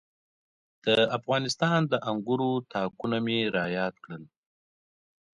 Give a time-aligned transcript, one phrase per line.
[0.85, 4.23] د افغانستان د انګورو تاکونه مې را یاد کړل.